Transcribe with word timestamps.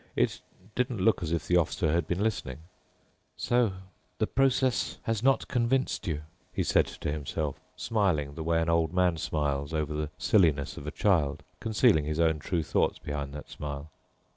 It 0.15 0.41
didn't 0.73 0.97
look 0.97 1.21
as 1.21 1.31
if 1.31 1.47
the 1.47 1.57
Officer 1.57 1.91
had 1.93 2.07
been 2.07 2.23
listening. 2.23 2.61
"So 3.37 3.73
the 4.17 4.25
process 4.25 4.97
has 5.03 5.21
not 5.21 5.47
convinced 5.47 6.07
you," 6.07 6.23
he 6.51 6.63
said 6.63 6.87
to 6.87 7.11
himself, 7.11 7.59
smiling 7.75 8.33
the 8.33 8.41
way 8.41 8.59
an 8.59 8.67
old 8.67 8.93
man 8.95 9.17
smiles 9.17 9.75
over 9.75 9.93
the 9.93 10.09
silliness 10.17 10.75
of 10.75 10.87
a 10.87 10.91
child, 10.91 11.43
concealing 11.59 12.05
his 12.05 12.19
own 12.19 12.39
true 12.39 12.63
thoughts 12.63 12.97
behind 12.97 13.31
that 13.35 13.47
smile. 13.47 13.91